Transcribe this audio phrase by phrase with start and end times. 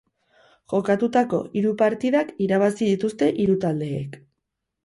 [0.71, 4.19] Jokatutako hiru partidak irabazi dituzte hiru taldeek.